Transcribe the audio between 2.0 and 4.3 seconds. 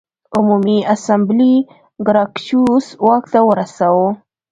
ګراکچوس واک ته ورساوه